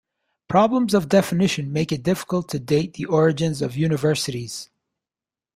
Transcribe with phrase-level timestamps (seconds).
[0.47, 4.71] Problems of definition make it difficult to date the origins of universities.